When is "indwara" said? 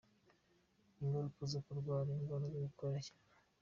2.15-2.45